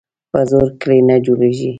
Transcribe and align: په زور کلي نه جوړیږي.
په 0.31 0.39
زور 0.49 0.67
کلي 0.81 0.99
نه 1.09 1.15
جوړیږي. 1.25 1.69